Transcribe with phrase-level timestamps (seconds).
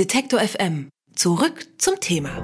[0.00, 0.88] Detektor FM.
[1.14, 2.40] Zurück zum Thema.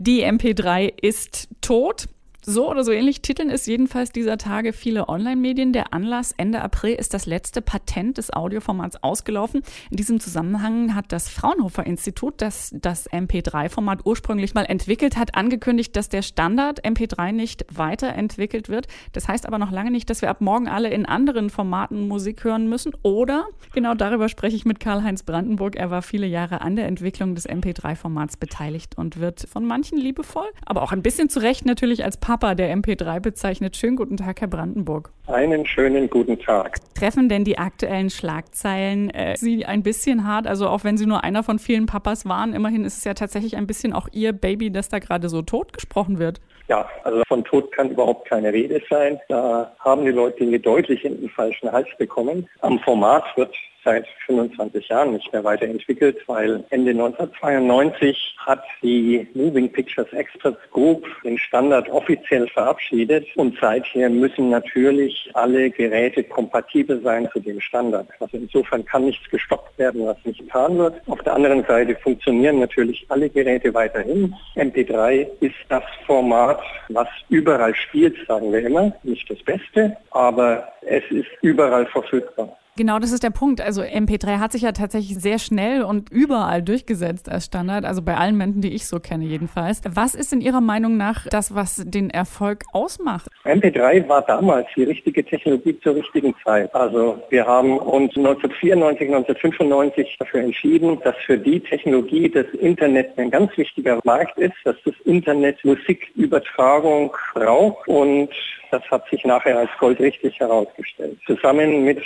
[0.00, 2.08] Die MP3 ist tot.
[2.44, 5.72] So oder so ähnlich titeln es jedenfalls dieser Tage viele Online-Medien.
[5.72, 9.62] Der Anlass Ende April ist das letzte Patent des Audioformats ausgelaufen.
[9.90, 15.94] In diesem Zusammenhang hat das Fraunhofer Institut, das das MP3-Format ursprünglich mal entwickelt hat, angekündigt,
[15.94, 18.88] dass der Standard MP3 nicht weiterentwickelt wird.
[19.12, 22.42] Das heißt aber noch lange nicht, dass wir ab morgen alle in anderen Formaten Musik
[22.42, 22.92] hören müssen.
[23.02, 25.76] Oder, genau darüber spreche ich mit Karl-Heinz Brandenburg.
[25.76, 30.48] Er war viele Jahre an der Entwicklung des MP3-Formats beteiligt und wird von manchen liebevoll,
[30.66, 33.76] aber auch ein bisschen zu Recht natürlich als Papa der MP3 bezeichnet.
[33.76, 35.10] Schönen guten Tag, Herr Brandenburg.
[35.26, 36.78] Einen schönen guten Tag.
[36.94, 40.46] Treffen denn die aktuellen Schlagzeilen äh, Sie ein bisschen hart?
[40.46, 43.58] Also auch wenn Sie nur einer von vielen Papas waren, immerhin ist es ja tatsächlich
[43.58, 46.40] ein bisschen auch Ihr Baby, das da gerade so tot gesprochen wird.
[46.68, 49.20] Ja, also von Tod kann überhaupt keine Rede sein.
[49.28, 52.48] Da haben die Leute Dinge deutlich in den falschen Hals bekommen.
[52.60, 53.54] Am Format wird
[53.84, 61.04] seit 25 Jahren nicht mehr weiterentwickelt, weil Ende 1992 hat die Moving Pictures Experts Group
[61.24, 68.08] den Standard offiziell verabschiedet und seither müssen natürlich alle Geräte kompatibel sein zu dem Standard.
[68.20, 71.00] Also insofern kann nichts gestoppt werden, was nicht getan wird.
[71.08, 74.34] Auf der anderen Seite funktionieren natürlich alle Geräte weiterhin.
[74.56, 78.92] MP3 ist das Format, was überall spielt, sagen wir immer.
[79.02, 82.56] Nicht das Beste, aber es ist überall verfügbar.
[82.74, 83.60] Genau, das ist der Punkt.
[83.60, 88.16] Also MP3 hat sich ja tatsächlich sehr schnell und überall durchgesetzt als Standard, also bei
[88.16, 89.82] allen Menschen, die ich so kenne jedenfalls.
[89.86, 93.28] Was ist in Ihrer Meinung nach das, was den Erfolg ausmacht?
[93.44, 96.74] MP3 war damals die richtige Technologie zur richtigen Zeit.
[96.74, 103.30] Also wir haben uns 1994, 1995 dafür entschieden, dass für die Technologie das Internet ein
[103.30, 108.30] ganz wichtiger Markt ist, dass das Internet Musikübertragung braucht und
[108.72, 111.18] das hat sich nachher als goldrichtig herausgestellt.
[111.26, 112.00] Zusammen mit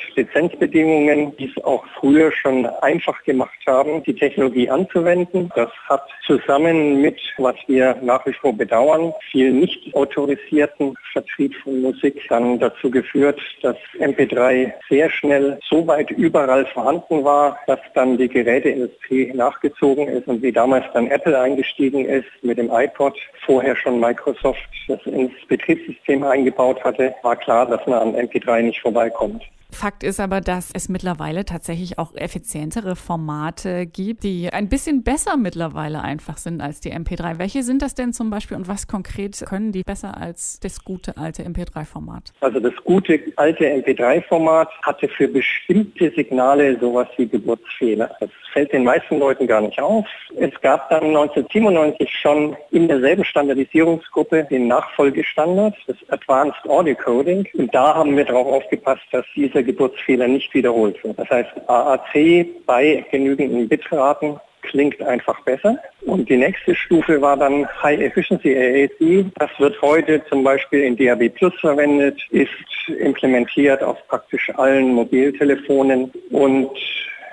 [0.66, 5.50] Lizenzbedingungen, die es auch früher schon einfach gemacht haben, die Technologie anzuwenden.
[5.54, 11.82] Das hat zusammen mit, was wir nach wie vor bedauern, viel nicht autorisierten Vertrieb von
[11.82, 18.18] Musik dann dazu geführt, dass MP3 sehr schnell so weit überall vorhanden war, dass dann
[18.18, 23.76] die Geräteindustrie nachgezogen ist und wie damals dann Apple eingestiegen ist mit dem iPod, vorher
[23.76, 28.80] schon Microsoft das ins Betriebssystem eingebaut gebaut hatte, war klar, dass man an MP3 nicht
[28.80, 29.42] vorbeikommt.
[29.76, 35.36] Fakt ist aber, dass es mittlerweile tatsächlich auch effizientere Formate gibt, die ein bisschen besser
[35.36, 37.38] mittlerweile einfach sind als die MP3.
[37.38, 41.18] Welche sind das denn zum Beispiel und was konkret können die besser als das gute
[41.18, 42.32] alte MP3-Format?
[42.40, 48.16] Also das gute alte MP3-Format hatte für bestimmte Signale sowas wie Geburtsfehler.
[48.18, 50.06] Das fällt den meisten Leuten gar nicht auf.
[50.34, 57.46] Es gab dann 1997 schon in derselben Standardisierungsgruppe den Nachfolgestandard, das Advanced Audio Coding.
[57.52, 61.18] Und da haben wir darauf aufgepasst, dass dieser Geburtsfehler nicht wiederholt wird.
[61.18, 65.78] Das heißt, AAC bei genügenden Bitraten klingt einfach besser.
[66.02, 69.26] Und die nächste Stufe war dann High Efficiency AAC.
[69.38, 72.50] Das wird heute zum Beispiel in DAB Plus verwendet, ist
[72.98, 76.70] implementiert auf praktisch allen Mobiltelefonen und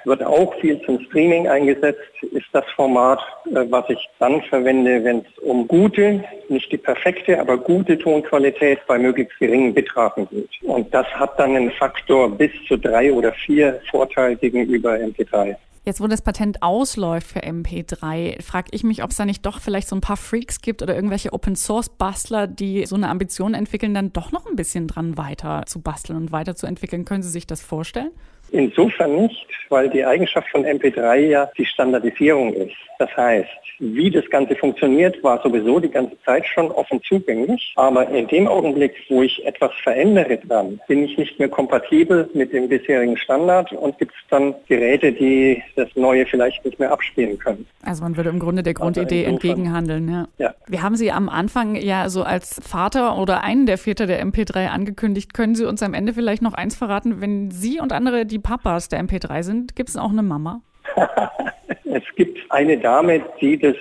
[0.05, 5.19] wird auch viel zum Streaming eingesetzt, ist das Format, äh, was ich dann verwende, wenn
[5.19, 10.49] es um gute, nicht die perfekte, aber gute Tonqualität bei möglichst geringen Bitraten geht.
[10.63, 15.55] Und das hat dann einen Faktor bis zu drei oder vier Vorteil gegenüber MP3.
[15.85, 19.59] Jetzt, wo das Patent ausläuft für MP3, frage ich mich, ob es da nicht doch
[19.59, 24.13] vielleicht so ein paar Freaks gibt oder irgendwelche Open-Source-Bastler, die so eine Ambition entwickeln, dann
[24.13, 27.03] doch noch ein bisschen dran weiter zu basteln und weiterzuentwickeln.
[27.03, 28.11] Können Sie sich das vorstellen?
[28.53, 32.75] Insofern nicht, weil die Eigenschaft von MP3 ja die Standardisierung ist.
[32.99, 33.49] Das heißt,
[33.79, 37.73] wie das Ganze funktioniert, war sowieso die ganze Zeit schon offen zugänglich.
[37.75, 42.53] Aber in dem Augenblick, wo ich etwas verändere dran, bin ich nicht mehr kompatibel mit
[42.53, 47.39] dem bisherigen Standard und gibt es dann Geräte, die das Neue vielleicht nicht mehr abspielen
[47.39, 47.65] können.
[47.83, 50.09] Also man würde im Grunde der Grundidee also entgegenhandeln.
[50.09, 50.27] Ja.
[50.37, 50.53] ja.
[50.67, 54.67] Wir haben Sie am Anfang ja so als Vater oder einen der Väter der MP3
[54.67, 55.33] angekündigt.
[55.33, 58.89] Können Sie uns am Ende vielleicht noch eins verraten, wenn Sie und andere die Papas
[58.89, 60.61] der MP3 sind, gibt es auch eine Mama?
[61.85, 63.75] es gibt eine Dame, die das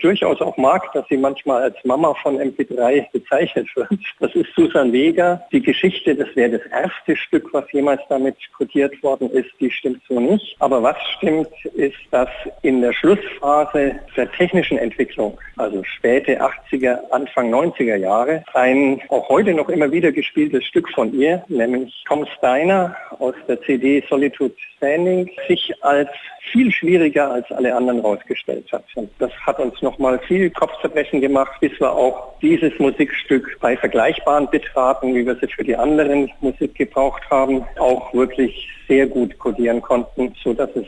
[0.00, 3.88] durchaus auch mag, dass sie manchmal als Mama von MP3 bezeichnet wird.
[4.20, 5.42] Das ist Susan Vega.
[5.52, 10.02] Die Geschichte, das wäre das erste Stück, was jemals damit kodiert worden ist, die stimmt
[10.08, 10.56] so nicht.
[10.60, 12.28] Aber was stimmt, ist, dass
[12.62, 19.54] in der Schlussphase der technischen Entwicklung, also späte 80er, Anfang 90er Jahre, ein auch heute
[19.54, 25.30] noch immer wieder gespieltes Stück von ihr, nämlich Tom Steiner aus der CD Solitude Standing,
[25.48, 26.10] sich als
[26.56, 28.84] viel schwieriger als alle anderen rausgestellt hat.
[28.94, 34.48] Und das hat uns nochmal viel Kopfzerbrechen gemacht, bis wir auch dieses Musikstück bei vergleichbaren
[34.48, 39.82] Bitraten, wie wir sie für die anderen Musik gebraucht haben, auch wirklich sehr gut kodieren
[39.82, 40.86] konnten, so dass es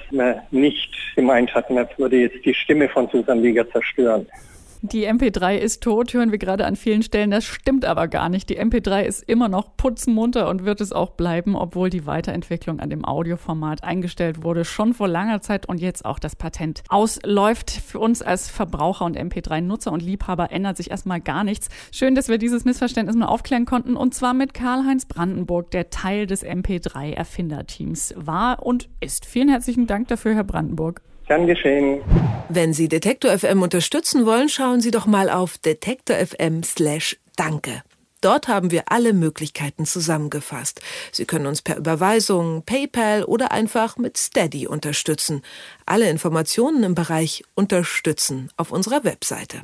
[0.50, 4.26] nicht gemeint hat, man würde jetzt die Stimme von Susan Lieger zerstören.
[4.82, 7.32] Die MP3 ist tot, hören wir gerade an vielen Stellen.
[7.32, 8.48] Das stimmt aber gar nicht.
[8.48, 12.88] Die MP3 ist immer noch putzenmunter und wird es auch bleiben, obwohl die Weiterentwicklung an
[12.88, 17.72] dem Audioformat eingestellt wurde, schon vor langer Zeit und jetzt auch das Patent ausläuft.
[17.72, 21.68] Für uns als Verbraucher und MP3-Nutzer und Liebhaber ändert sich erstmal gar nichts.
[21.90, 26.28] Schön, dass wir dieses Missverständnis mal aufklären konnten und zwar mit Karl-Heinz Brandenburg, der Teil
[26.28, 29.26] des MP3-Erfinderteams war und ist.
[29.26, 31.02] Vielen herzlichen Dank dafür, Herr Brandenburg.
[31.28, 32.00] Gern geschehen.
[32.48, 37.82] Wenn Sie Detektor FM unterstützen wollen, schauen Sie doch mal auf detektor FM slash Danke.
[38.20, 40.80] Dort haben wir alle Möglichkeiten zusammengefasst.
[41.12, 45.42] Sie können uns per Überweisung, PayPal oder einfach mit Steady unterstützen.
[45.86, 49.62] Alle Informationen im Bereich Unterstützen auf unserer Webseite.